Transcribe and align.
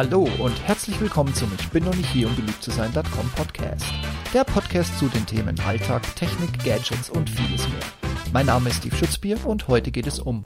Hallo 0.00 0.26
und 0.38 0.58
herzlich 0.66 0.98
willkommen 0.98 1.34
zum 1.34 1.52
Ich 1.60 1.68
bin 1.68 1.84
noch 1.84 1.94
nicht 1.94 2.08
hier, 2.08 2.26
um 2.26 2.34
beliebt 2.34 2.62
zu 2.62 2.70
sein.com 2.70 3.30
Podcast. 3.36 3.84
Der 4.32 4.44
Podcast 4.44 4.98
zu 4.98 5.08
den 5.08 5.26
Themen 5.26 5.60
Alltag, 5.60 6.02
Technik, 6.16 6.64
Gadgets 6.64 7.10
und 7.10 7.28
vieles 7.28 7.68
mehr. 7.68 7.82
Mein 8.32 8.46
Name 8.46 8.70
ist 8.70 8.76
Steve 8.76 8.96
Schutzbier 8.96 9.36
und 9.44 9.68
heute 9.68 9.90
geht 9.90 10.06
es 10.06 10.18
um 10.18 10.42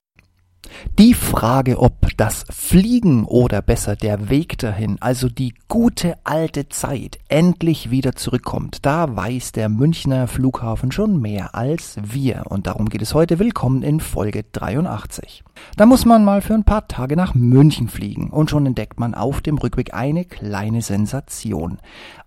die 0.99 1.15
Frage, 1.15 1.79
ob 1.79 2.17
das 2.17 2.45
Fliegen 2.51 3.25
oder 3.25 3.63
besser 3.63 3.97
der 3.97 4.31
Weg 4.31 4.59
dahin, 4.59 4.99
also 5.01 5.29
die 5.29 5.55
gute 5.69 6.17
alte 6.25 6.69
Zeit, 6.69 7.19
endlich 7.29 7.91
wieder 7.91 8.15
zurückkommt, 8.15 8.79
da 8.87 9.17
weiß 9.17 9.53
der 9.53 9.69
Münchner 9.69 10.29
Flughafen 10.29 10.93
schon 10.93 11.21
mehr 11.21 11.55
als 11.55 11.97
wir. 12.03 12.45
Und 12.49 12.67
darum 12.67 12.89
geht 12.89 13.03
es 13.03 13.15
heute. 13.15 13.39
Willkommen 13.39 13.83
in 13.83 14.01
Folge 14.01 14.45
83. 14.53 15.43
Da 15.77 15.87
muss 15.87 16.05
man 16.05 16.25
mal 16.25 16.41
für 16.41 16.55
ein 16.55 16.65
paar 16.65 16.89
Tage 16.89 17.17
nach 17.17 17.35
München 17.35 17.89
fliegen 17.89 18.31
und 18.31 18.51
schon 18.51 18.67
entdeckt 18.67 18.99
man 18.99 19.15
auf 19.15 19.41
dem 19.41 19.59
Rückweg 19.59 19.95
eine 19.95 20.25
kleine 20.25 20.83
Sensation. 20.83 21.79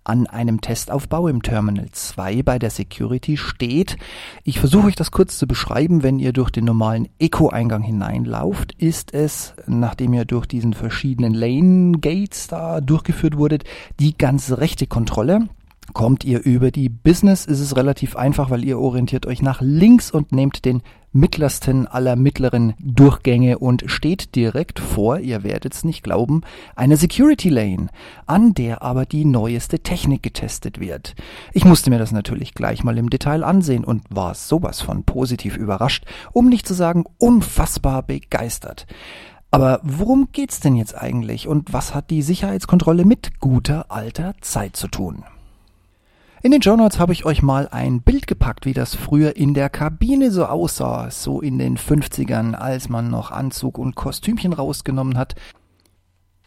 An 0.04 0.26
einem 0.26 0.60
Testaufbau 0.60 1.28
im 1.28 1.42
Terminal 1.42 1.88
2 1.90 2.42
bei 2.42 2.58
der 2.58 2.70
Security 2.70 3.36
steht, 3.36 3.96
ich 4.44 4.58
versuche 4.58 4.86
euch 4.86 4.96
das 4.96 5.10
kurz 5.10 5.38
zu 5.38 5.46
beschreiben, 5.46 6.02
wenn 6.02 6.18
ihr 6.18 6.32
durch 6.32 6.50
den 6.50 6.64
normalen 6.64 7.08
Eco-Eingang 7.18 7.82
hineinlauft, 8.28 8.72
ist 8.78 9.14
es, 9.14 9.54
nachdem 9.66 10.12
ihr 10.12 10.24
durch 10.24 10.46
diesen 10.46 10.74
verschiedenen 10.74 11.34
Lane 11.34 11.98
Gates 11.98 12.46
da 12.46 12.80
durchgeführt 12.80 13.36
wurdet, 13.36 13.64
die 13.98 14.16
ganz 14.16 14.52
rechte 14.52 14.86
Kontrolle. 14.86 15.48
Kommt 15.94 16.24
ihr 16.24 16.44
über 16.44 16.70
die 16.70 16.90
Business, 16.90 17.46
ist 17.46 17.60
es 17.60 17.76
relativ 17.76 18.14
einfach, 18.14 18.50
weil 18.50 18.64
ihr 18.64 18.78
orientiert 18.78 19.26
euch 19.26 19.40
nach 19.40 19.60
links 19.62 20.10
und 20.10 20.32
nehmt 20.32 20.64
den 20.64 20.82
mittlersten 21.12 21.86
aller 21.86 22.14
mittleren 22.14 22.74
Durchgänge 22.78 23.58
und 23.58 23.84
steht 23.86 24.34
direkt 24.34 24.78
vor, 24.78 25.18
ihr 25.18 25.42
werdet 25.42 25.74
es 25.74 25.84
nicht 25.84 26.02
glauben, 26.02 26.42
einer 26.76 26.96
Security 26.96 27.48
Lane, 27.48 27.88
an 28.26 28.52
der 28.52 28.82
aber 28.82 29.06
die 29.06 29.24
neueste 29.24 29.80
Technik 29.80 30.22
getestet 30.22 30.78
wird. 30.78 31.14
Ich 31.54 31.64
musste 31.64 31.88
mir 31.88 31.98
das 31.98 32.12
natürlich 32.12 32.54
gleich 32.54 32.84
mal 32.84 32.98
im 32.98 33.08
Detail 33.08 33.42
ansehen 33.42 33.84
und 33.84 34.02
war 34.10 34.34
sowas 34.34 34.82
von 34.82 35.04
positiv 35.04 35.56
überrascht, 35.56 36.04
um 36.32 36.48
nicht 36.48 36.68
zu 36.68 36.74
sagen 36.74 37.04
unfassbar 37.16 38.02
begeistert. 38.02 38.86
Aber 39.50 39.80
worum 39.82 40.28
geht's 40.32 40.60
denn 40.60 40.76
jetzt 40.76 40.94
eigentlich 40.94 41.48
und 41.48 41.72
was 41.72 41.94
hat 41.94 42.10
die 42.10 42.20
Sicherheitskontrolle 42.20 43.06
mit 43.06 43.40
guter 43.40 43.90
alter 43.90 44.34
Zeit 44.42 44.76
zu 44.76 44.88
tun? 44.88 45.24
In 46.40 46.52
den 46.52 46.60
Notes 46.60 47.00
habe 47.00 47.12
ich 47.12 47.24
euch 47.24 47.42
mal 47.42 47.66
ein 47.72 48.00
Bild 48.00 48.28
gepackt, 48.28 48.64
wie 48.64 48.72
das 48.72 48.94
früher 48.94 49.34
in 49.34 49.54
der 49.54 49.68
Kabine 49.68 50.30
so 50.30 50.46
aussah, 50.46 51.10
so 51.10 51.40
in 51.40 51.58
den 51.58 51.76
50ern, 51.76 52.54
als 52.54 52.88
man 52.88 53.10
noch 53.10 53.32
Anzug 53.32 53.76
und 53.76 53.96
Kostümchen 53.96 54.52
rausgenommen 54.52 55.18
hat. 55.18 55.34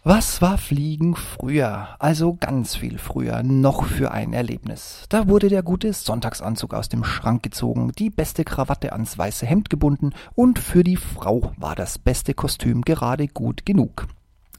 Was 0.05 0.41
war 0.41 0.57
Fliegen 0.57 1.17
früher? 1.17 1.89
Also 1.99 2.37
ganz 2.39 2.73
viel 2.75 2.99
früher, 2.99 3.43
noch 3.43 3.83
für 3.83 4.11
ein 4.11 4.31
Erlebnis. 4.31 5.07
Da 5.09 5.27
wurde 5.27 5.49
der 5.49 5.61
gute 5.61 5.91
Sonntagsanzug 5.91 6.73
aus 6.73 6.87
dem 6.87 7.03
Schrank 7.03 7.43
gezogen, 7.43 7.91
die 7.91 8.09
beste 8.09 8.45
Krawatte 8.45 8.93
ans 8.93 9.17
weiße 9.17 9.45
Hemd 9.45 9.69
gebunden 9.69 10.11
und 10.35 10.57
für 10.57 10.85
die 10.85 10.95
Frau 10.95 11.51
war 11.57 11.75
das 11.75 11.99
beste 11.99 12.33
Kostüm 12.33 12.83
gerade 12.83 13.27
gut 13.27 13.65
genug. 13.65 14.07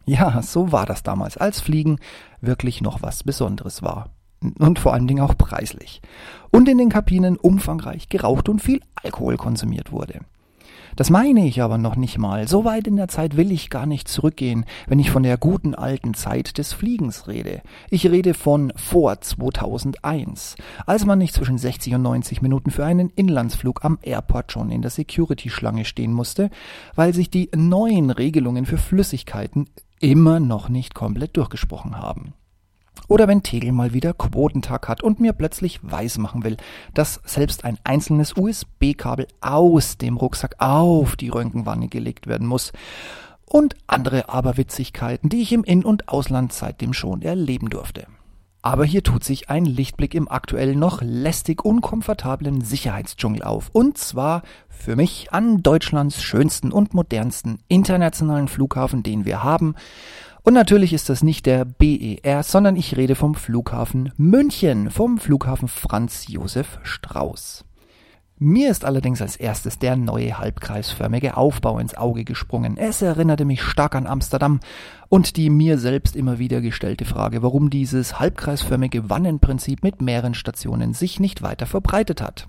Ja, 0.04 0.42
so 0.42 0.72
war 0.72 0.84
das 0.84 1.02
damals, 1.02 1.38
als 1.38 1.62
Fliegen 1.62 1.98
wirklich 2.42 2.82
noch 2.82 3.00
was 3.00 3.24
Besonderes 3.24 3.82
war 3.82 4.10
und 4.58 4.78
vor 4.78 4.92
allen 4.92 5.06
Dingen 5.06 5.22
auch 5.22 5.36
preislich. 5.36 6.02
Und 6.50 6.68
in 6.68 6.78
den 6.78 6.88
Kabinen 6.88 7.36
umfangreich 7.36 8.08
geraucht 8.08 8.48
und 8.48 8.60
viel 8.60 8.80
Alkohol 9.02 9.36
konsumiert 9.36 9.92
wurde. 9.92 10.20
Das 10.96 11.08
meine 11.08 11.46
ich 11.46 11.62
aber 11.62 11.78
noch 11.78 11.96
nicht 11.96 12.18
mal. 12.18 12.46
So 12.46 12.64
weit 12.64 12.86
in 12.86 12.96
der 12.96 13.08
Zeit 13.08 13.36
will 13.36 13.50
ich 13.50 13.70
gar 13.70 13.86
nicht 13.86 14.08
zurückgehen, 14.08 14.66
wenn 14.86 14.98
ich 14.98 15.10
von 15.10 15.22
der 15.22 15.38
guten 15.38 15.74
alten 15.74 16.12
Zeit 16.12 16.58
des 16.58 16.74
Fliegens 16.74 17.28
rede. 17.28 17.62
Ich 17.88 18.06
rede 18.06 18.34
von 18.34 18.72
vor 18.76 19.18
2001, 19.20 20.56
als 20.84 21.06
man 21.06 21.18
nicht 21.18 21.34
zwischen 21.34 21.56
60 21.56 21.94
und 21.94 22.02
90 22.02 22.42
Minuten 22.42 22.70
für 22.70 22.84
einen 22.84 23.08
Inlandsflug 23.10 23.84
am 23.84 23.98
Airport 24.02 24.52
schon 24.52 24.70
in 24.70 24.82
der 24.82 24.90
Security-Schlange 24.90 25.86
stehen 25.86 26.12
musste, 26.12 26.50
weil 26.94 27.14
sich 27.14 27.30
die 27.30 27.48
neuen 27.56 28.10
Regelungen 28.10 28.66
für 28.66 28.78
Flüssigkeiten 28.78 29.70
immer 29.98 30.40
noch 30.40 30.68
nicht 30.68 30.94
komplett 30.94 31.36
durchgesprochen 31.36 31.98
haben. 31.98 32.34
Oder 33.08 33.28
wenn 33.28 33.42
Tegel 33.42 33.72
mal 33.72 33.92
wieder 33.92 34.14
Quotentag 34.14 34.88
hat 34.88 35.02
und 35.02 35.20
mir 35.20 35.32
plötzlich 35.32 35.80
weismachen 35.82 36.44
will, 36.44 36.56
dass 36.94 37.20
selbst 37.24 37.64
ein 37.64 37.78
einzelnes 37.84 38.36
USB-Kabel 38.36 39.26
aus 39.40 39.98
dem 39.98 40.16
Rucksack 40.16 40.56
auf 40.58 41.16
die 41.16 41.28
Röntgenwanne 41.28 41.88
gelegt 41.88 42.26
werden 42.26 42.46
muss. 42.46 42.72
Und 43.44 43.76
andere 43.86 44.30
Aberwitzigkeiten, 44.30 45.28
die 45.28 45.42
ich 45.42 45.52
im 45.52 45.64
In- 45.64 45.84
und 45.84 46.08
Ausland 46.08 46.52
seitdem 46.52 46.94
schon 46.94 47.20
erleben 47.20 47.68
durfte. 47.68 48.06
Aber 48.64 48.84
hier 48.84 49.02
tut 49.02 49.24
sich 49.24 49.50
ein 49.50 49.64
Lichtblick 49.64 50.14
im 50.14 50.30
aktuell 50.30 50.76
noch 50.76 51.02
lästig 51.02 51.64
unkomfortablen 51.64 52.60
Sicherheitsdschungel 52.60 53.42
auf. 53.42 53.70
Und 53.72 53.98
zwar 53.98 54.42
für 54.68 54.94
mich 54.94 55.32
an 55.32 55.64
Deutschlands 55.64 56.22
schönsten 56.22 56.70
und 56.70 56.94
modernsten 56.94 57.58
internationalen 57.66 58.46
Flughafen, 58.46 59.02
den 59.02 59.24
wir 59.24 59.42
haben. 59.42 59.74
Und 60.44 60.54
natürlich 60.54 60.92
ist 60.92 61.08
das 61.08 61.22
nicht 61.22 61.46
der 61.46 61.64
BER, 61.64 62.42
sondern 62.42 62.74
ich 62.74 62.96
rede 62.96 63.14
vom 63.14 63.36
Flughafen 63.36 64.12
München, 64.16 64.90
vom 64.90 65.18
Flughafen 65.18 65.68
Franz 65.68 66.26
Josef 66.26 66.80
Strauß. 66.82 67.64
Mir 68.38 68.70
ist 68.72 68.84
allerdings 68.84 69.22
als 69.22 69.36
erstes 69.36 69.78
der 69.78 69.94
neue 69.94 70.36
halbkreisförmige 70.36 71.36
Aufbau 71.36 71.78
ins 71.78 71.96
Auge 71.96 72.24
gesprungen. 72.24 72.76
Es 72.76 73.00
erinnerte 73.00 73.44
mich 73.44 73.62
stark 73.62 73.94
an 73.94 74.08
Amsterdam 74.08 74.58
und 75.08 75.36
die 75.36 75.48
mir 75.48 75.78
selbst 75.78 76.16
immer 76.16 76.40
wieder 76.40 76.60
gestellte 76.60 77.04
Frage, 77.04 77.44
warum 77.44 77.70
dieses 77.70 78.18
halbkreisförmige 78.18 79.08
Wannenprinzip 79.08 79.84
mit 79.84 80.02
mehreren 80.02 80.34
Stationen 80.34 80.92
sich 80.92 81.20
nicht 81.20 81.42
weiter 81.42 81.66
verbreitet 81.66 82.20
hat 82.20 82.48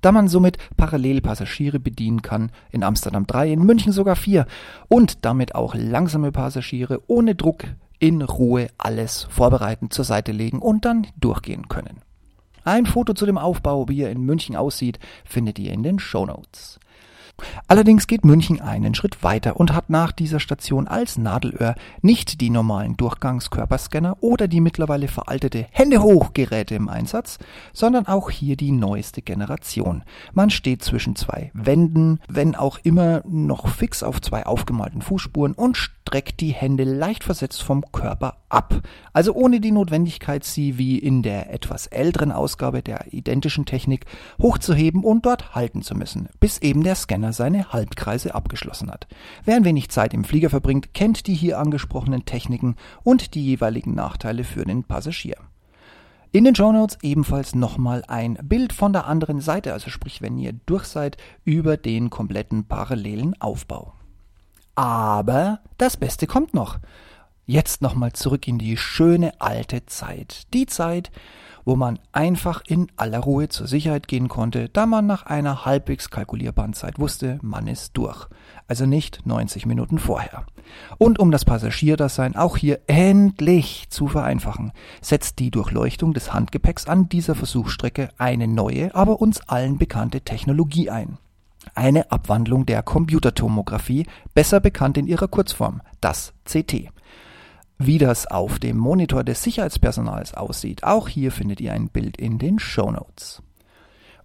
da 0.00 0.12
man 0.12 0.28
somit 0.28 0.58
parallel 0.76 1.20
Passagiere 1.20 1.78
bedienen 1.78 2.22
kann, 2.22 2.50
in 2.70 2.82
Amsterdam 2.82 3.26
3, 3.26 3.52
in 3.52 3.64
München 3.64 3.92
sogar 3.92 4.16
4 4.16 4.46
und 4.88 5.24
damit 5.24 5.54
auch 5.54 5.74
langsame 5.74 6.32
Passagiere 6.32 7.02
ohne 7.06 7.34
Druck 7.34 7.64
in 7.98 8.22
Ruhe 8.22 8.68
alles 8.78 9.26
vorbereiten, 9.30 9.90
zur 9.90 10.04
Seite 10.04 10.32
legen 10.32 10.60
und 10.60 10.84
dann 10.84 11.06
durchgehen 11.16 11.68
können. 11.68 12.00
Ein 12.64 12.86
Foto 12.86 13.14
zu 13.14 13.26
dem 13.26 13.38
Aufbau, 13.38 13.88
wie 13.88 14.02
er 14.02 14.10
in 14.10 14.22
München 14.22 14.56
aussieht, 14.56 14.98
findet 15.24 15.58
ihr 15.58 15.72
in 15.72 15.82
den 15.82 15.98
Show 15.98 16.26
Notes. 16.26 16.78
Allerdings 17.68 18.06
geht 18.06 18.24
München 18.24 18.60
einen 18.60 18.94
Schritt 18.94 19.22
weiter 19.22 19.58
und 19.58 19.72
hat 19.72 19.90
nach 19.90 20.12
dieser 20.12 20.40
Station 20.40 20.88
als 20.88 21.18
Nadelöhr 21.18 21.74
nicht 22.02 22.40
die 22.40 22.50
normalen 22.50 22.96
Durchgangskörperscanner 22.96 24.16
oder 24.20 24.48
die 24.48 24.60
mittlerweile 24.60 25.08
veraltete 25.08 25.66
Hände 25.70 26.02
hoch 26.02 26.32
Geräte 26.34 26.74
im 26.74 26.88
Einsatz, 26.88 27.38
sondern 27.72 28.06
auch 28.06 28.30
hier 28.30 28.56
die 28.56 28.72
neueste 28.72 29.22
Generation. 29.22 30.02
Man 30.32 30.50
steht 30.50 30.82
zwischen 30.82 31.16
zwei 31.16 31.50
Wänden, 31.54 32.20
wenn 32.28 32.54
auch 32.54 32.78
immer 32.82 33.22
noch 33.26 33.68
fix 33.68 34.02
auf 34.02 34.20
zwei 34.20 34.46
aufgemalten 34.46 35.02
Fußspuren 35.02 35.52
und 35.52 35.76
streckt 35.76 36.40
die 36.40 36.52
Hände 36.52 36.84
leicht 36.84 37.24
versetzt 37.24 37.62
vom 37.62 37.84
Körper 37.92 38.38
ab. 38.48 38.80
Also 39.12 39.32
ohne 39.32 39.60
die 39.60 39.70
Notwendigkeit, 39.70 40.44
sie 40.44 40.76
wie 40.76 40.98
in 40.98 41.22
der 41.22 41.52
etwas 41.52 41.86
älteren 41.86 42.32
Ausgabe 42.32 42.82
der 42.82 43.12
identischen 43.12 43.64
Technik 43.64 44.06
hochzuheben 44.40 45.04
und 45.04 45.24
dort 45.24 45.54
halten 45.54 45.82
zu 45.82 45.94
müssen, 45.94 46.28
bis 46.40 46.58
eben 46.58 46.82
der 46.82 46.96
Scanner 46.96 47.29
seine 47.32 47.72
Halbkreise 47.72 48.34
abgeschlossen 48.34 48.90
hat. 48.90 49.06
Wer 49.44 49.56
ein 49.56 49.64
wenig 49.64 49.90
Zeit 49.90 50.14
im 50.14 50.24
Flieger 50.24 50.50
verbringt, 50.50 50.94
kennt 50.94 51.26
die 51.26 51.34
hier 51.34 51.58
angesprochenen 51.58 52.24
Techniken 52.24 52.76
und 53.02 53.34
die 53.34 53.44
jeweiligen 53.44 53.94
Nachteile 53.94 54.44
für 54.44 54.64
den 54.64 54.84
Passagier. 54.84 55.36
In 56.32 56.44
den 56.44 56.54
Show 56.54 56.70
Notes 56.70 56.98
ebenfalls 57.02 57.56
nochmal 57.56 58.04
ein 58.06 58.38
Bild 58.42 58.72
von 58.72 58.92
der 58.92 59.06
anderen 59.06 59.40
Seite, 59.40 59.72
also 59.72 59.90
sprich, 59.90 60.22
wenn 60.22 60.38
ihr 60.38 60.52
durch 60.64 60.84
seid, 60.84 61.16
über 61.44 61.76
den 61.76 62.08
kompletten 62.08 62.64
parallelen 62.64 63.34
Aufbau. 63.40 63.94
Aber 64.76 65.58
das 65.76 65.96
Beste 65.96 66.28
kommt 66.28 66.54
noch. 66.54 66.78
Jetzt 67.50 67.82
nochmal 67.82 68.12
zurück 68.12 68.46
in 68.46 68.58
die 68.58 68.76
schöne 68.76 69.32
alte 69.40 69.84
Zeit. 69.84 70.42
Die 70.54 70.66
Zeit, 70.66 71.10
wo 71.64 71.74
man 71.74 71.98
einfach 72.12 72.62
in 72.64 72.86
aller 72.94 73.18
Ruhe 73.18 73.48
zur 73.48 73.66
Sicherheit 73.66 74.06
gehen 74.06 74.28
konnte, 74.28 74.68
da 74.68 74.86
man 74.86 75.08
nach 75.08 75.26
einer 75.26 75.64
halbwegs 75.64 76.10
kalkulierbaren 76.10 76.74
Zeit 76.74 77.00
wusste, 77.00 77.40
man 77.42 77.66
ist 77.66 77.96
durch. 77.96 78.28
Also 78.68 78.86
nicht 78.86 79.26
90 79.26 79.66
Minuten 79.66 79.98
vorher. 79.98 80.46
Und 80.96 81.18
um 81.18 81.32
das 81.32 81.44
Passagierdasein 81.44 82.36
auch 82.36 82.56
hier 82.56 82.82
endlich 82.86 83.90
zu 83.90 84.06
vereinfachen, 84.06 84.70
setzt 85.00 85.40
die 85.40 85.50
Durchleuchtung 85.50 86.12
des 86.12 86.32
Handgepäcks 86.32 86.86
an 86.86 87.08
dieser 87.08 87.34
Versuchsstrecke 87.34 88.10
eine 88.16 88.46
neue, 88.46 88.94
aber 88.94 89.20
uns 89.20 89.40
allen 89.48 89.76
bekannte 89.76 90.20
Technologie 90.20 90.88
ein. 90.88 91.18
Eine 91.74 92.12
Abwandlung 92.12 92.64
der 92.64 92.84
Computertomographie, 92.84 94.06
besser 94.34 94.60
bekannt 94.60 94.96
in 94.96 95.08
ihrer 95.08 95.26
Kurzform, 95.26 95.82
das 96.00 96.32
CT. 96.44 96.90
Wie 97.82 97.96
das 97.96 98.26
auf 98.26 98.58
dem 98.58 98.76
Monitor 98.76 99.24
des 99.24 99.42
Sicherheitspersonals 99.42 100.34
aussieht, 100.34 100.84
auch 100.84 101.08
hier 101.08 101.32
findet 101.32 101.62
ihr 101.62 101.72
ein 101.72 101.88
Bild 101.88 102.18
in 102.18 102.36
den 102.36 102.58
Show 102.58 102.90
Notes. 102.90 103.42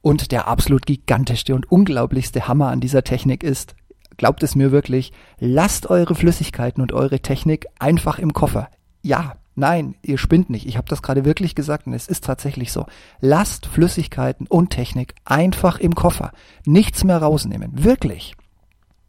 Und 0.02 0.34
der 0.34 0.50
absolut 0.50 0.86
gigantischste 0.86 1.56
und 1.56 1.72
unglaublichste 1.72 2.50
Hammer 2.50 2.68
an 2.68 2.82
dieser 2.82 3.06
Technik 3.06 3.44
ist, 3.44 3.78
glaubt 4.18 4.44
es 4.44 4.56
mir 4.56 4.74
wirklich, 4.74 5.14
lasst 5.40 5.90
eure 5.90 6.16
Flüssigkeiten 6.16 6.82
und 6.82 6.92
eure 6.92 7.22
Technik 7.22 7.68
einfach 7.80 8.20
im 8.20 8.34
Koffer. 8.34 8.68
Ja, 9.02 9.38
nein, 9.56 9.96
ihr 10.02 10.18
spinnt 10.18 10.50
nicht. 10.50 10.66
Ich 10.66 10.76
habe 10.76 10.90
das 10.90 11.02
gerade 11.02 11.24
wirklich 11.24 11.56
gesagt 11.56 11.88
und 11.88 11.94
es 11.94 12.10
ist 12.10 12.26
tatsächlich 12.26 12.74
so. 12.74 12.88
Lasst 13.22 13.68
Flüssigkeiten 13.68 14.48
und 14.48 14.72
Technik 14.72 15.16
einfach 15.24 15.80
im 15.80 15.96
Koffer. 15.96 16.34
Nichts 16.66 17.06
mehr 17.06 17.20
rausnehmen. 17.20 17.86
Wirklich. 17.86 18.36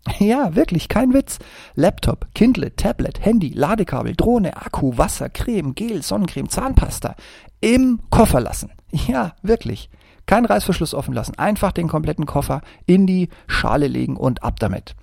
Ja, 0.19 0.55
wirklich, 0.55 0.89
kein 0.89 1.13
Witz. 1.13 1.39
Laptop, 1.75 2.29
Kindle, 2.35 2.75
Tablet, 2.75 3.25
Handy, 3.25 3.49
Ladekabel, 3.49 4.15
Drohne, 4.17 4.57
Akku, 4.57 4.97
Wasser, 4.97 5.29
Creme, 5.29 5.75
Gel, 5.75 6.03
Sonnencreme, 6.03 6.49
Zahnpasta 6.49 7.15
im 7.61 8.01
Koffer 8.11 8.41
lassen. 8.41 8.71
Ja, 9.09 9.35
wirklich. 9.43 9.91
Kein 10.25 10.47
Reißverschluss 10.47 10.95
offen 10.95 11.13
lassen. 11.13 11.39
Einfach 11.39 11.71
den 11.71 11.87
kompletten 11.87 12.25
Koffer 12.25 12.63
in 12.87 13.07
die 13.07 13.29
Schale 13.47 13.89
legen 13.89 14.17
und 14.17 14.43
ab 14.43 14.59
damit. 14.59 14.97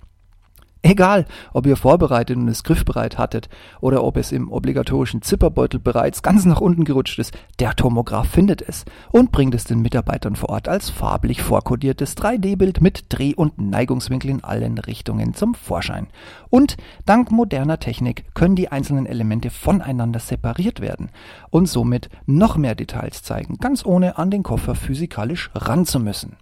Egal, 0.86 1.24
ob 1.54 1.64
ihr 1.64 1.78
vorbereitet 1.78 2.36
und 2.36 2.46
es 2.46 2.62
griffbereit 2.62 3.16
hattet 3.16 3.48
oder 3.80 4.04
ob 4.04 4.18
es 4.18 4.32
im 4.32 4.52
obligatorischen 4.52 5.22
Zipperbeutel 5.22 5.80
bereits 5.80 6.22
ganz 6.22 6.44
nach 6.44 6.60
unten 6.60 6.84
gerutscht 6.84 7.18
ist, 7.18 7.32
der 7.58 7.74
Tomograph 7.74 8.28
findet 8.28 8.60
es 8.60 8.84
und 9.10 9.32
bringt 9.32 9.54
es 9.54 9.64
den 9.64 9.80
Mitarbeitern 9.80 10.36
vor 10.36 10.50
Ort 10.50 10.68
als 10.68 10.90
farblich 10.90 11.40
vorkodiertes 11.40 12.18
3D-Bild 12.18 12.82
mit 12.82 13.06
Dreh- 13.08 13.34
und 13.34 13.56
Neigungswinkel 13.56 14.28
in 14.28 14.44
allen 14.44 14.76
Richtungen 14.76 15.32
zum 15.32 15.54
Vorschein. 15.54 16.08
Und 16.50 16.76
dank 17.06 17.30
moderner 17.30 17.80
Technik 17.80 18.34
können 18.34 18.54
die 18.54 18.70
einzelnen 18.70 19.06
Elemente 19.06 19.48
voneinander 19.48 20.20
separiert 20.20 20.82
werden 20.82 21.08
und 21.48 21.64
somit 21.64 22.10
noch 22.26 22.58
mehr 22.58 22.74
Details 22.74 23.22
zeigen, 23.22 23.56
ganz 23.56 23.86
ohne 23.86 24.18
an 24.18 24.30
den 24.30 24.42
Koffer 24.42 24.74
physikalisch 24.74 25.48
ran 25.54 25.86
zu 25.86 25.98
müssen. 25.98 26.36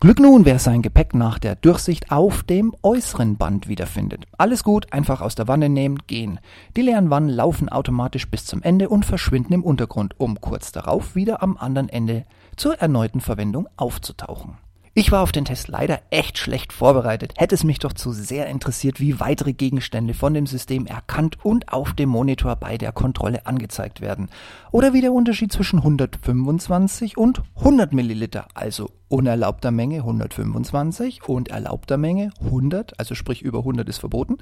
Glück 0.00 0.20
nun, 0.20 0.44
wer 0.44 0.60
sein 0.60 0.80
Gepäck 0.80 1.12
nach 1.12 1.40
der 1.40 1.56
Durchsicht 1.56 2.12
auf 2.12 2.44
dem 2.44 2.72
äußeren 2.84 3.36
Band 3.36 3.66
wiederfindet. 3.66 4.26
Alles 4.38 4.62
gut, 4.62 4.92
einfach 4.92 5.20
aus 5.20 5.34
der 5.34 5.48
Wanne 5.48 5.68
nehmen, 5.68 5.98
gehen. 6.06 6.38
Die 6.76 6.82
leeren 6.82 7.10
Wannen 7.10 7.28
laufen 7.28 7.68
automatisch 7.68 8.30
bis 8.30 8.44
zum 8.44 8.62
Ende 8.62 8.90
und 8.90 9.04
verschwinden 9.04 9.54
im 9.54 9.64
Untergrund, 9.64 10.14
um 10.16 10.40
kurz 10.40 10.70
darauf 10.70 11.16
wieder 11.16 11.42
am 11.42 11.56
anderen 11.56 11.88
Ende 11.88 12.26
zur 12.54 12.76
erneuten 12.76 13.20
Verwendung 13.20 13.66
aufzutauchen. 13.76 14.58
Ich 14.94 15.10
war 15.10 15.20
auf 15.20 15.32
den 15.32 15.44
Test 15.44 15.66
leider 15.66 16.00
echt 16.10 16.38
schlecht 16.38 16.72
vorbereitet. 16.72 17.34
Hätte 17.36 17.56
es 17.56 17.64
mich 17.64 17.80
doch 17.80 17.92
zu 17.92 18.12
sehr 18.12 18.46
interessiert, 18.46 19.00
wie 19.00 19.18
weitere 19.18 19.52
Gegenstände 19.52 20.14
von 20.14 20.32
dem 20.32 20.46
System 20.46 20.86
erkannt 20.86 21.44
und 21.44 21.72
auf 21.72 21.92
dem 21.92 22.08
Monitor 22.08 22.54
bei 22.54 22.78
der 22.78 22.92
Kontrolle 22.92 23.46
angezeigt 23.46 24.00
werden. 24.00 24.28
Oder 24.70 24.92
wie 24.92 25.00
der 25.00 25.12
Unterschied 25.12 25.52
zwischen 25.52 25.80
125 25.80 27.16
und 27.16 27.42
100 27.56 27.92
Milliliter, 27.92 28.46
also 28.54 28.90
unerlaubter 29.08 29.70
Menge 29.70 29.98
125 29.98 31.28
und 31.28 31.48
erlaubter 31.48 31.96
Menge 31.96 32.30
100, 32.44 32.98
also 32.98 33.14
sprich 33.14 33.42
über 33.42 33.58
100 33.60 33.88
ist 33.88 33.98
verboten, 33.98 34.38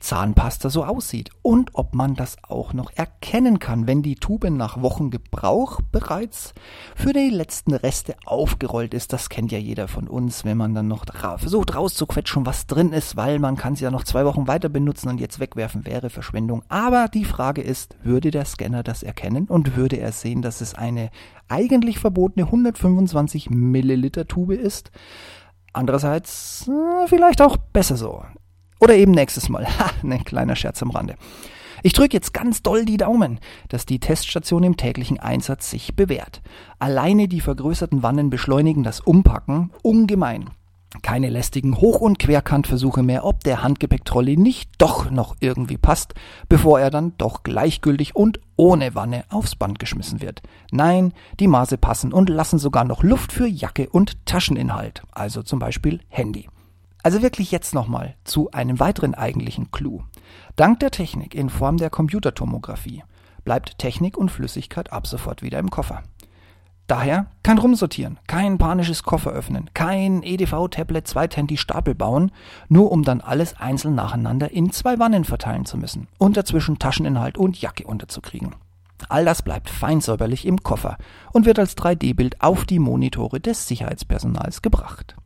Zahnpasta 0.00 0.70
so 0.70 0.84
aussieht 0.84 1.30
und 1.42 1.70
ob 1.74 1.94
man 1.94 2.14
das 2.14 2.36
auch 2.42 2.72
noch 2.72 2.90
erkennen 2.94 3.58
kann, 3.58 3.86
wenn 3.86 4.02
die 4.02 4.16
Tube 4.16 4.50
nach 4.50 4.82
Wochen 4.82 5.10
Gebrauch 5.10 5.80
bereits 5.92 6.52
für 6.94 7.12
die 7.12 7.30
letzten 7.30 7.74
Reste 7.74 8.16
aufgerollt 8.24 8.94
ist. 8.94 9.12
Das 9.12 9.28
kennt 9.28 9.52
ja 9.52 9.58
jeder 9.58 9.88
von 9.88 10.08
uns, 10.08 10.44
wenn 10.44 10.56
man 10.56 10.74
dann 10.74 10.88
noch 10.88 11.04
versucht 11.38 11.74
rauszuquetschen, 11.74 12.46
was 12.46 12.66
drin 12.66 12.92
ist, 12.92 13.16
weil 13.16 13.38
man 13.38 13.56
kann 13.56 13.76
sie 13.76 13.84
ja 13.84 13.90
noch 13.90 14.04
zwei 14.04 14.24
Wochen 14.24 14.48
weiter 14.48 14.68
benutzen 14.68 15.08
und 15.08 15.20
jetzt 15.20 15.40
wegwerfen 15.40 15.86
wäre 15.86 16.10
Verschwendung. 16.10 16.62
Aber 16.68 17.08
die 17.08 17.24
Frage 17.24 17.62
ist, 17.62 17.96
würde 18.02 18.30
der 18.30 18.44
Scanner 18.44 18.82
das 18.82 19.02
erkennen 19.02 19.46
und 19.46 19.76
würde 19.76 19.96
er 19.96 20.12
sehen, 20.12 20.42
dass 20.42 20.60
es 20.60 20.74
eine 20.74 21.10
eigentlich 21.48 21.98
verbotene 21.98 22.46
125 22.46 23.50
Milliliter 23.50 24.26
Tube 24.26 24.52
ist. 24.52 24.90
Andererseits 25.72 26.68
äh, 26.68 27.06
vielleicht 27.06 27.42
auch 27.42 27.56
besser 27.56 27.96
so. 27.96 28.24
Oder 28.80 28.94
eben 28.94 29.12
nächstes 29.12 29.48
Mal. 29.48 29.66
Ha, 29.78 29.90
ne 30.02 30.20
kleiner 30.20 30.56
Scherz 30.56 30.82
am 30.82 30.90
Rande. 30.90 31.16
Ich 31.82 31.92
drücke 31.92 32.14
jetzt 32.14 32.32
ganz 32.32 32.62
doll 32.62 32.84
die 32.84 32.96
Daumen, 32.96 33.38
dass 33.68 33.86
die 33.86 34.00
Teststation 34.00 34.64
im 34.64 34.76
täglichen 34.76 35.20
Einsatz 35.20 35.70
sich 35.70 35.94
bewährt. 35.94 36.42
Alleine 36.78 37.28
die 37.28 37.40
vergrößerten 37.40 38.02
Wannen 38.02 38.30
beschleunigen 38.30 38.82
das 38.82 39.00
Umpacken 39.00 39.70
ungemein 39.82 40.50
keine 41.02 41.30
lästigen 41.30 41.76
Hoch- 41.78 42.00
und 42.00 42.18
Querkantversuche 42.18 43.02
mehr, 43.02 43.24
ob 43.24 43.44
der 43.44 43.62
Handgepäcktrolley 43.62 44.36
nicht 44.36 44.70
doch 44.78 45.10
noch 45.10 45.36
irgendwie 45.40 45.78
passt, 45.78 46.14
bevor 46.48 46.80
er 46.80 46.90
dann 46.90 47.14
doch 47.18 47.42
gleichgültig 47.42 48.14
und 48.16 48.40
ohne 48.56 48.94
Wanne 48.94 49.24
aufs 49.30 49.56
Band 49.56 49.78
geschmissen 49.78 50.20
wird. 50.20 50.42
Nein, 50.70 51.12
die 51.40 51.48
Maße 51.48 51.78
passen 51.78 52.12
und 52.12 52.28
lassen 52.28 52.58
sogar 52.58 52.84
noch 52.84 53.02
Luft 53.02 53.32
für 53.32 53.46
Jacke 53.46 53.88
und 53.88 54.24
Tascheninhalt, 54.26 55.02
also 55.12 55.42
zum 55.42 55.58
Beispiel 55.58 56.00
Handy. 56.08 56.48
Also 57.02 57.22
wirklich 57.22 57.52
jetzt 57.52 57.74
nochmal 57.74 58.16
zu 58.24 58.50
einem 58.50 58.80
weiteren 58.80 59.14
eigentlichen 59.14 59.70
Clou. 59.70 60.02
Dank 60.56 60.80
der 60.80 60.90
Technik 60.90 61.34
in 61.34 61.50
Form 61.50 61.76
der 61.76 61.90
Computertomographie 61.90 63.02
bleibt 63.44 63.78
Technik 63.78 64.18
und 64.18 64.30
Flüssigkeit 64.30 64.92
ab 64.92 65.06
sofort 65.06 65.40
wieder 65.40 65.58
im 65.58 65.70
Koffer. 65.70 66.02
Daher 66.86 67.26
kein 67.42 67.58
Rumsortieren, 67.58 68.18
kein 68.28 68.58
panisches 68.58 69.02
Koffer 69.02 69.32
öffnen, 69.32 69.70
kein 69.74 70.22
EDV-Tablet 70.22 71.08
Zweithandy 71.08 71.56
Stapel 71.56 71.96
bauen, 71.96 72.30
nur 72.68 72.92
um 72.92 73.02
dann 73.02 73.20
alles 73.20 73.58
einzeln 73.58 73.96
nacheinander 73.96 74.52
in 74.52 74.70
zwei 74.70 74.98
Wannen 75.00 75.24
verteilen 75.24 75.66
zu 75.66 75.78
müssen 75.78 76.06
und 76.18 76.36
dazwischen 76.36 76.78
Tascheninhalt 76.78 77.38
und 77.38 77.60
Jacke 77.60 77.84
unterzukriegen. 77.84 78.54
All 79.08 79.24
das 79.24 79.42
bleibt 79.42 79.68
fein 79.68 80.00
säuberlich 80.00 80.46
im 80.46 80.62
Koffer 80.62 80.96
und 81.32 81.44
wird 81.44 81.58
als 81.58 81.76
3D-Bild 81.76 82.40
auf 82.40 82.64
die 82.64 82.78
Monitore 82.78 83.40
des 83.40 83.66
Sicherheitspersonals 83.66 84.62
gebracht. 84.62 85.16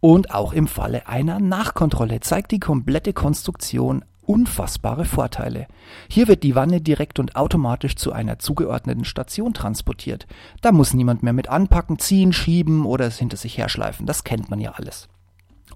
Und 0.00 0.34
auch 0.34 0.52
im 0.52 0.66
Falle 0.66 1.06
einer 1.06 1.40
Nachkontrolle 1.40 2.20
zeigt 2.20 2.50
die 2.50 2.60
komplette 2.60 3.12
Konstruktion 3.12 4.04
unfassbare 4.26 5.04
Vorteile. 5.04 5.66
Hier 6.10 6.28
wird 6.28 6.42
die 6.42 6.54
Wanne 6.54 6.80
direkt 6.80 7.18
und 7.18 7.36
automatisch 7.36 7.96
zu 7.96 8.12
einer 8.12 8.38
zugeordneten 8.38 9.04
Station 9.04 9.54
transportiert. 9.54 10.26
Da 10.60 10.72
muss 10.72 10.94
niemand 10.94 11.22
mehr 11.22 11.32
mit 11.32 11.48
anpacken, 11.48 11.98
ziehen, 11.98 12.32
schieben 12.32 12.84
oder 12.84 13.06
es 13.06 13.18
hinter 13.18 13.36
sich 13.36 13.58
herschleifen. 13.58 14.06
Das 14.06 14.24
kennt 14.24 14.50
man 14.50 14.60
ja 14.60 14.72
alles. 14.72 15.08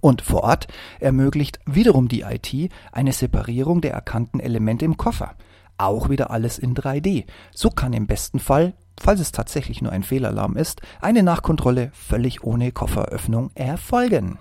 Und 0.00 0.23
vor 0.23 0.44
Ort 0.44 0.67
ermöglicht 0.99 1.61
wiederum 1.67 2.08
die 2.08 2.23
IT 2.23 2.73
eine 2.93 3.12
Separierung 3.12 3.81
der 3.81 3.93
erkannten 3.93 4.41
Elemente 4.41 4.85
im 4.85 4.97
Koffer. 4.97 5.35
Auch 5.79 6.08
wieder 6.08 6.31
alles 6.31 6.58
in 6.58 6.75
3D. 6.75 7.25
So 7.55 7.70
kann 7.70 7.93
im 7.93 8.06
besten 8.06 8.38
Fall, 8.38 8.75
falls 8.99 9.20
es 9.20 9.32
tatsächlich 9.32 9.82
nur 9.82 9.93
ein 9.93 10.02
Fehlalarm 10.02 10.56
ist, 10.56 10.82
eine 11.00 11.23
Nachkontrolle 11.23 11.91
völlig 11.93 12.44
ohne 12.44 12.73
Kofferöffnung 12.73 13.50
erfolgen. 13.55 14.38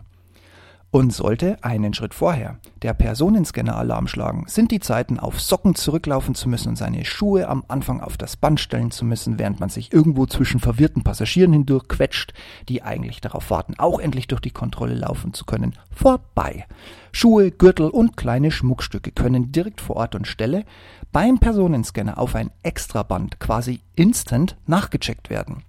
Und 0.91 1.13
sollte 1.13 1.63
einen 1.63 1.93
Schritt 1.93 2.15
vorher 2.15 2.57
der 2.81 2.95
Personenscanner 2.95 3.77
Alarm 3.77 4.07
schlagen, 4.07 4.45
sind 4.47 4.71
die 4.71 4.79
Zeiten 4.79 5.19
auf 5.19 5.39
Socken 5.39 5.75
zurücklaufen 5.75 6.33
zu 6.33 6.49
müssen 6.49 6.69
und 6.69 6.77
seine 6.77 7.05
Schuhe 7.05 7.47
am 7.47 7.63
Anfang 7.67 8.01
auf 8.01 8.17
das 8.17 8.37
Band 8.37 8.59
stellen 8.59 8.89
zu 8.89 9.05
müssen, 9.05 9.37
während 9.37 9.59
man 9.59 9.69
sich 9.69 9.93
irgendwo 9.93 10.25
zwischen 10.25 10.59
verwirrten 10.59 11.03
Passagieren 11.03 11.53
hindurch 11.53 11.87
quetscht, 11.89 12.33
die 12.69 12.81
eigentlich 12.81 13.21
darauf 13.21 13.51
warten, 13.51 13.75
auch 13.77 13.99
endlich 13.99 14.27
durch 14.27 14.41
die 14.41 14.49
Kontrolle 14.49 14.95
laufen 14.95 15.33
zu 15.33 15.45
können, 15.45 15.73
vorbei. 15.91 16.65
Schuhe, 17.11 17.51
Gürtel 17.51 17.89
und 17.89 18.17
kleine 18.17 18.49
Schmuckstücke 18.49 19.11
können 19.11 19.51
direkt 19.51 19.81
vor 19.81 19.97
Ort 19.97 20.15
und 20.15 20.27
Stelle 20.27 20.65
beim 21.11 21.37
Personenscanner 21.37 22.17
auf 22.17 22.33
ein 22.33 22.49
Extraband 22.63 23.39
quasi 23.39 23.81
instant 23.95 24.57
nachgecheckt 24.65 25.29
werden. 25.29 25.63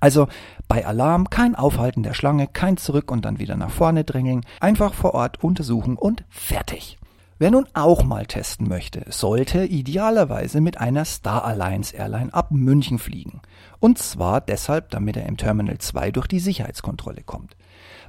Also 0.00 0.28
bei 0.68 0.86
Alarm 0.86 1.30
kein 1.30 1.54
Aufhalten 1.54 2.02
der 2.02 2.14
Schlange, 2.14 2.46
kein 2.46 2.76
Zurück 2.76 3.10
und 3.10 3.24
dann 3.24 3.38
wieder 3.38 3.56
nach 3.56 3.70
vorne 3.70 4.04
drängeln, 4.04 4.42
einfach 4.60 4.94
vor 4.94 5.14
Ort 5.14 5.42
untersuchen 5.42 5.96
und 5.96 6.24
fertig. 6.28 6.98
Wer 7.38 7.50
nun 7.50 7.66
auch 7.74 8.04
mal 8.04 8.26
testen 8.26 8.68
möchte, 8.68 9.04
sollte 9.08 9.64
idealerweise 9.64 10.60
mit 10.60 10.78
einer 10.78 11.04
Star 11.04 11.44
Alliance 11.44 11.94
Airline 11.94 12.32
ab 12.32 12.52
München 12.52 12.98
fliegen. 12.98 13.42
Und 13.80 13.98
zwar 13.98 14.40
deshalb, 14.40 14.90
damit 14.90 15.16
er 15.16 15.26
im 15.26 15.36
Terminal 15.36 15.78
2 15.78 16.12
durch 16.12 16.28
die 16.28 16.38
Sicherheitskontrolle 16.38 17.22
kommt. 17.22 17.56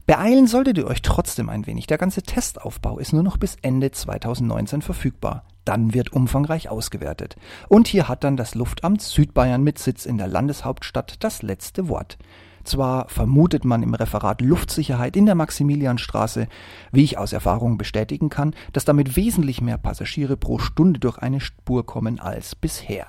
Beeilen 0.06 0.46
solltet 0.46 0.78
ihr 0.78 0.86
euch 0.86 1.02
trotzdem 1.02 1.50
ein 1.50 1.66
wenig. 1.66 1.88
Der 1.88 1.98
ganze 1.98 2.22
Testaufbau 2.22 3.00
ist 3.00 3.14
nur 3.14 3.24
noch 3.24 3.38
bis 3.38 3.58
Ende 3.64 3.90
2019 3.90 4.84
verfügbar. 4.84 5.44
Dann 5.66 5.94
wird 5.94 6.14
umfangreich 6.14 6.70
ausgewertet. 6.70 7.36
Und 7.68 7.88
hier 7.88 8.08
hat 8.08 8.24
dann 8.24 8.38
das 8.38 8.56
Luftamt 8.56 9.02
Südbayern 9.02 9.64
mit 9.64 9.80
Sitz 9.80 10.06
in 10.06 10.18
der 10.18 10.28
Landeshauptstadt 10.28 11.24
das 11.24 11.42
letzte 11.42 11.90
Wort. 11.90 12.18
Zwar 12.64 13.08
vermutet 13.10 13.64
man 13.64 13.84
im 13.84 13.94
Referat 13.94 14.42
Luftsicherheit 14.42 15.16
in 15.16 15.28
der 15.28 15.36
Maximilianstraße, 15.36 16.48
wie 16.92 17.04
ich 17.04 17.18
aus 17.18 17.32
Erfahrung 17.32 17.78
bestätigen 17.78 18.30
kann, 18.30 18.56
dass 18.74 18.86
damit 18.86 19.16
wesentlich 19.16 19.62
mehr 19.62 19.78
Passagiere 19.78 20.36
pro 20.36 20.58
Stunde 20.58 21.00
durch 21.00 21.20
eine 21.20 21.42
Spur 21.42 21.86
kommen 21.86 22.20
als 22.20 22.56
bisher. 22.56 23.08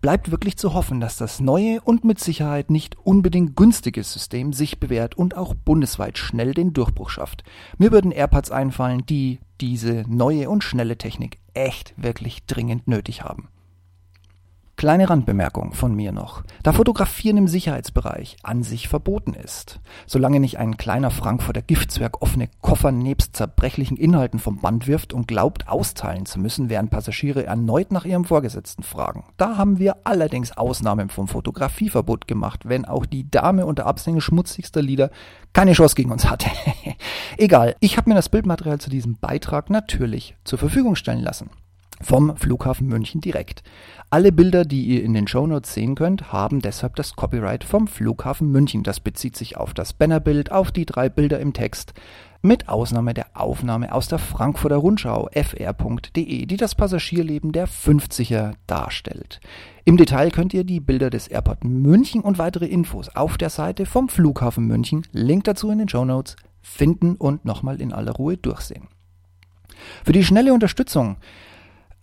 Bleibt 0.00 0.30
wirklich 0.30 0.56
zu 0.56 0.74
hoffen, 0.74 1.00
dass 1.00 1.16
das 1.16 1.40
neue 1.40 1.80
und 1.80 2.04
mit 2.04 2.20
Sicherheit 2.20 2.70
nicht 2.70 2.96
unbedingt 2.98 3.56
günstige 3.56 4.02
System 4.02 4.52
sich 4.52 4.80
bewährt 4.80 5.16
und 5.16 5.36
auch 5.36 5.54
bundesweit 5.54 6.18
schnell 6.18 6.54
den 6.54 6.72
Durchbruch 6.72 7.10
schafft. 7.10 7.44
Mir 7.78 7.92
würden 7.92 8.12
AirPods 8.12 8.50
einfallen, 8.50 9.04
die 9.06 9.38
diese 9.60 10.04
neue 10.08 10.48
und 10.50 10.62
schnelle 10.62 10.96
Technik 10.96 11.38
echt 11.54 11.94
wirklich 11.96 12.46
dringend 12.46 12.86
nötig 12.86 13.22
haben. 13.22 13.48
Kleine 14.78 15.10
Randbemerkung 15.10 15.72
von 15.72 15.92
mir 15.92 16.12
noch. 16.12 16.44
Da 16.62 16.72
Fotografieren 16.72 17.36
im 17.36 17.48
Sicherheitsbereich 17.48 18.36
an 18.44 18.62
sich 18.62 18.86
verboten 18.86 19.34
ist, 19.34 19.80
solange 20.06 20.38
nicht 20.38 20.60
ein 20.60 20.76
kleiner 20.76 21.10
Frankfurter 21.10 21.62
Giftzwerg 21.62 22.22
offene 22.22 22.48
Koffer 22.60 22.92
nebst 22.92 23.34
zerbrechlichen 23.34 23.96
Inhalten 23.96 24.38
vom 24.38 24.60
Band 24.60 24.86
wirft 24.86 25.12
und 25.12 25.26
glaubt, 25.26 25.66
austeilen 25.66 26.26
zu 26.26 26.38
müssen, 26.38 26.70
während 26.70 26.90
Passagiere 26.90 27.44
erneut 27.44 27.90
nach 27.90 28.04
ihrem 28.04 28.24
Vorgesetzten 28.24 28.84
fragen. 28.84 29.24
Da 29.36 29.56
haben 29.56 29.80
wir 29.80 29.96
allerdings 30.04 30.56
Ausnahmen 30.56 31.08
vom 31.08 31.26
Fotografieverbot 31.26 32.28
gemacht, 32.28 32.68
wenn 32.68 32.84
auch 32.84 33.04
die 33.04 33.28
Dame 33.28 33.66
unter 33.66 33.84
Absingen 33.84 34.20
schmutzigster 34.20 34.80
Lieder 34.80 35.10
keine 35.52 35.72
Chance 35.72 35.96
gegen 35.96 36.12
uns 36.12 36.30
hatte. 36.30 36.50
Egal, 37.36 37.74
ich 37.80 37.96
habe 37.96 38.10
mir 38.10 38.14
das 38.14 38.28
Bildmaterial 38.28 38.78
zu 38.78 38.90
diesem 38.90 39.16
Beitrag 39.18 39.70
natürlich 39.70 40.36
zur 40.44 40.60
Verfügung 40.60 40.94
stellen 40.94 41.24
lassen. 41.24 41.50
Vom 42.00 42.36
Flughafen 42.36 42.86
München 42.86 43.20
direkt. 43.20 43.62
Alle 44.10 44.30
Bilder, 44.30 44.64
die 44.64 44.84
ihr 44.84 45.02
in 45.02 45.14
den 45.14 45.26
Shownotes 45.26 45.74
sehen 45.74 45.96
könnt, 45.96 46.32
haben 46.32 46.60
deshalb 46.60 46.94
das 46.96 47.16
Copyright 47.16 47.64
vom 47.64 47.88
Flughafen 47.88 48.50
München. 48.50 48.84
Das 48.84 49.00
bezieht 49.00 49.36
sich 49.36 49.56
auf 49.56 49.74
das 49.74 49.92
Bannerbild, 49.92 50.52
auf 50.52 50.70
die 50.70 50.86
drei 50.86 51.08
Bilder 51.08 51.40
im 51.40 51.52
Text, 51.52 51.94
mit 52.40 52.68
Ausnahme 52.68 53.14
der 53.14 53.26
Aufnahme 53.34 53.92
aus 53.92 54.06
der 54.06 54.20
Frankfurter 54.20 54.76
Rundschau 54.76 55.28
fr.de, 55.32 56.46
die 56.46 56.56
das 56.56 56.76
Passagierleben 56.76 57.50
der 57.50 57.66
50er 57.66 58.52
darstellt. 58.68 59.40
Im 59.84 59.96
Detail 59.96 60.30
könnt 60.30 60.54
ihr 60.54 60.62
die 60.62 60.80
Bilder 60.80 61.10
des 61.10 61.26
Airport 61.26 61.64
München 61.64 62.20
und 62.20 62.38
weitere 62.38 62.66
Infos 62.66 63.08
auf 63.08 63.38
der 63.38 63.50
Seite 63.50 63.86
vom 63.86 64.08
Flughafen 64.08 64.66
München, 64.66 65.02
Link 65.10 65.44
dazu 65.44 65.70
in 65.70 65.78
den 65.78 65.88
Shownotes, 65.88 66.36
finden 66.62 67.16
und 67.16 67.44
nochmal 67.44 67.80
in 67.80 67.92
aller 67.92 68.12
Ruhe 68.12 68.36
durchsehen. 68.36 68.86
Für 70.04 70.12
die 70.12 70.24
schnelle 70.24 70.54
Unterstützung 70.54 71.16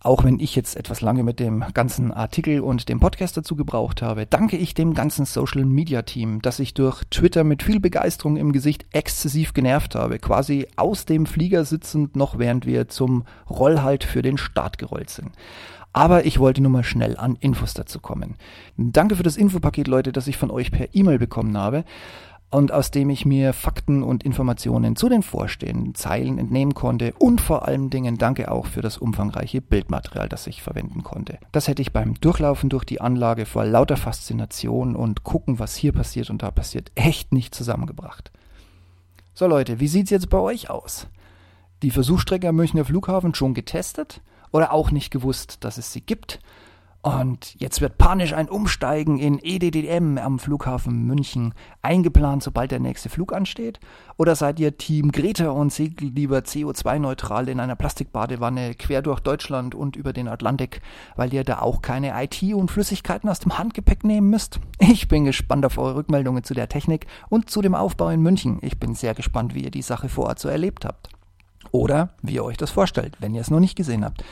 auch 0.05 0.23
wenn 0.23 0.39
ich 0.39 0.55
jetzt 0.55 0.77
etwas 0.77 1.01
lange 1.01 1.23
mit 1.23 1.39
dem 1.39 1.63
ganzen 1.73 2.11
Artikel 2.11 2.59
und 2.59 2.89
dem 2.89 2.99
Podcast 2.99 3.37
dazu 3.37 3.55
gebraucht 3.55 4.03
habe, 4.03 4.27
danke 4.27 4.55
ich 4.55 4.75
dem 4.75 4.93
ganzen 4.93 5.25
Social 5.25 5.65
Media 5.65 6.03
Team, 6.03 6.41
das 6.43 6.59
ich 6.59 6.75
durch 6.75 7.03
Twitter 7.09 7.43
mit 7.43 7.63
viel 7.63 7.79
Begeisterung 7.79 8.37
im 8.37 8.51
Gesicht 8.51 8.85
exzessiv 8.91 9.53
genervt 9.53 9.95
habe, 9.95 10.19
quasi 10.19 10.67
aus 10.75 11.05
dem 11.05 11.25
Flieger 11.25 11.65
sitzend, 11.65 12.15
noch 12.15 12.37
während 12.37 12.67
wir 12.67 12.87
zum 12.87 13.23
Rollhalt 13.49 14.03
für 14.03 14.21
den 14.21 14.37
Start 14.37 14.77
gerollt 14.77 15.09
sind. 15.09 15.31
Aber 15.91 16.25
ich 16.25 16.39
wollte 16.39 16.61
nur 16.61 16.71
mal 16.71 16.83
schnell 16.83 17.17
an 17.17 17.37
Infos 17.39 17.73
dazu 17.73 17.99
kommen. 17.99 18.35
Danke 18.77 19.15
für 19.15 19.23
das 19.23 19.37
Infopaket, 19.37 19.87
Leute, 19.87 20.11
das 20.11 20.27
ich 20.27 20.37
von 20.37 20.51
euch 20.51 20.71
per 20.71 20.93
E-Mail 20.93 21.17
bekommen 21.17 21.57
habe 21.57 21.83
und 22.49 22.71
aus 22.71 22.91
dem 22.91 23.09
ich 23.09 23.25
mir 23.25 23.53
Fakten 23.53 24.03
und 24.03 24.23
Informationen 24.23 24.95
zu 24.95 25.09
den 25.09 25.23
vorstehenden 25.23 25.95
Zeilen 25.95 26.37
entnehmen 26.37 26.73
konnte 26.73 27.13
und 27.19 27.41
vor 27.41 27.67
allen 27.67 27.89
Dingen 27.89 28.17
danke 28.17 28.51
auch 28.51 28.65
für 28.65 28.81
das 28.81 28.97
umfangreiche 28.97 29.61
Bildmaterial, 29.61 30.29
das 30.29 30.47
ich 30.47 30.61
verwenden 30.61 31.03
konnte. 31.03 31.37
Das 31.51 31.67
hätte 31.67 31.81
ich 31.81 31.91
beim 31.91 32.13
Durchlaufen 32.15 32.69
durch 32.69 32.85
die 32.85 33.01
Anlage 33.01 33.45
vor 33.45 33.65
lauter 33.65 33.97
Faszination 33.97 34.95
und 34.95 35.23
gucken, 35.23 35.59
was 35.59 35.75
hier 35.75 35.91
passiert 35.91 36.29
und 36.29 36.43
da 36.43 36.51
passiert, 36.51 36.91
echt 36.95 37.33
nicht 37.33 37.53
zusammengebracht. 37.53 38.31
So 39.33 39.47
Leute, 39.47 39.79
wie 39.79 39.87
sieht's 39.87 40.11
jetzt 40.11 40.29
bei 40.29 40.37
euch 40.37 40.69
aus? 40.69 41.07
Die 41.83 41.91
Versuchsstrecke 41.91 42.47
am 42.47 42.55
Münchner 42.55 42.85
Flughafen 42.85 43.35
schon 43.35 43.53
getestet 43.53 44.21
oder 44.51 44.71
auch 44.71 44.91
nicht 44.91 45.11
gewusst, 45.11 45.57
dass 45.65 45.77
es 45.77 45.91
sie 45.91 46.01
gibt? 46.01 46.39
Und 47.05 47.53
jetzt 47.59 47.81
wird 47.81 47.99
panisch 47.99 48.33
ein 48.33 48.49
Umsteigen 48.49 49.19
in 49.19 49.37
EDDM 49.39 50.17
am 50.17 50.39
Flughafen 50.39 51.05
München 51.05 51.53
eingeplant, 51.83 52.41
sobald 52.41 52.71
der 52.71 52.79
nächste 52.79 53.09
Flug 53.09 53.31
ansteht? 53.31 53.79
Oder 54.17 54.35
seid 54.35 54.59
ihr 54.59 54.75
Team 54.79 55.11
Greta 55.11 55.51
und 55.51 55.71
segelt 55.71 56.15
lieber 56.15 56.39
CO2-neutral 56.39 57.47
in 57.47 57.59
einer 57.59 57.75
Plastikbadewanne 57.75 58.73
quer 58.73 59.03
durch 59.03 59.19
Deutschland 59.19 59.75
und 59.75 59.95
über 59.95 60.13
den 60.13 60.27
Atlantik, 60.27 60.81
weil 61.15 61.31
ihr 61.31 61.43
da 61.43 61.59
auch 61.59 61.83
keine 61.83 62.11
IT 62.23 62.41
und 62.55 62.71
Flüssigkeiten 62.71 63.29
aus 63.29 63.39
dem 63.39 63.55
Handgepäck 63.59 64.03
nehmen 64.03 64.31
müsst? 64.31 64.59
Ich 64.79 65.07
bin 65.07 65.25
gespannt 65.25 65.63
auf 65.63 65.77
eure 65.77 65.97
Rückmeldungen 65.97 66.43
zu 66.43 66.55
der 66.55 66.69
Technik 66.69 67.05
und 67.29 67.51
zu 67.51 67.61
dem 67.61 67.75
Aufbau 67.75 68.09
in 68.09 68.23
München. 68.23 68.57
Ich 68.63 68.79
bin 68.79 68.95
sehr 68.95 69.13
gespannt, 69.13 69.53
wie 69.53 69.63
ihr 69.63 69.69
die 69.71 69.83
Sache 69.83 70.09
vor 70.09 70.25
Ort 70.25 70.39
so 70.39 70.49
erlebt 70.49 70.85
habt. 70.85 71.09
Oder 71.69 72.15
wie 72.23 72.33
ihr 72.33 72.43
euch 72.43 72.57
das 72.57 72.71
vorstellt, 72.71 73.17
wenn 73.19 73.35
ihr 73.35 73.41
es 73.41 73.51
noch 73.51 73.59
nicht 73.59 73.75
gesehen 73.75 74.03
habt. 74.03 74.23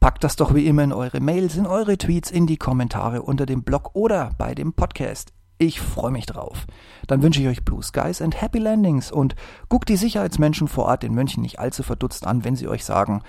Packt 0.00 0.24
das 0.24 0.36
doch 0.36 0.54
wie 0.54 0.66
immer 0.66 0.82
in 0.82 0.94
eure 0.94 1.20
Mails, 1.20 1.56
in 1.56 1.66
eure 1.66 1.98
Tweets, 1.98 2.30
in 2.30 2.46
die 2.46 2.56
Kommentare 2.56 3.20
unter 3.20 3.44
dem 3.44 3.62
Blog 3.62 3.90
oder 3.92 4.30
bei 4.38 4.54
dem 4.54 4.72
Podcast. 4.72 5.34
Ich 5.58 5.78
freue 5.78 6.10
mich 6.10 6.24
drauf. 6.24 6.66
Dann 7.06 7.22
wünsche 7.22 7.42
ich 7.42 7.48
euch 7.48 7.66
Blue 7.66 7.82
Skies 7.82 8.22
and 8.22 8.40
Happy 8.40 8.58
Landings 8.58 9.12
und 9.12 9.34
guckt 9.68 9.90
die 9.90 9.98
Sicherheitsmenschen 9.98 10.68
vor 10.68 10.86
Ort 10.86 11.04
in 11.04 11.12
München 11.12 11.42
nicht 11.42 11.58
allzu 11.58 11.82
verdutzt 11.82 12.26
an, 12.26 12.44
wenn 12.44 12.56
sie 12.56 12.66
euch 12.66 12.82
sagen, 12.82 13.22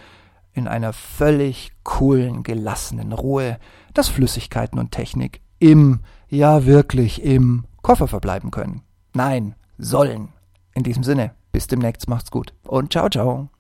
in 0.53 0.69
einer 0.69 0.93
völlig 0.93 1.73
coolen, 1.83 2.43
gelassenen 2.43 3.11
Ruhe, 3.11 3.59
dass 3.93 4.07
Flüssigkeiten 4.07 4.79
und 4.79 4.91
Technik 4.91 5.41
im, 5.59 5.99
ja 6.29 6.65
wirklich 6.65 7.21
im 7.21 7.65
Koffer 7.81 8.07
verbleiben 8.07 8.49
können. 8.49 8.81
Nein, 9.13 9.55
sollen. 9.77 10.29
In 10.73 10.83
diesem 10.83 11.03
Sinne, 11.03 11.35
bis 11.51 11.67
demnächst 11.67 12.07
macht's 12.07 12.31
gut 12.31 12.53
und 12.63 12.93
ciao, 12.93 13.09
ciao. 13.09 13.51